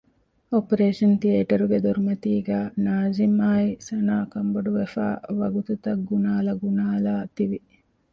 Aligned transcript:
އޮޕަރޭޝަން 0.51 1.17
ތިއޭޓަރގެ 1.21 1.77
ދޮރުމަތީގައި 1.85 2.67
ނާޒިމްއާއި 2.85 3.69
ސަނާ 3.87 4.15
ކަންބޮޑުވެފައި 4.33 5.17
ވަގުތުތައް 5.39 6.03
ގުނާލަ 6.09 6.53
ގުނާލާ 6.61 7.15
ތިވި 7.35 7.59